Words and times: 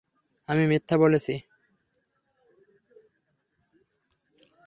আমি 0.47 0.63
মিথ্যা 0.67 0.95
বলেছি? 0.97 1.33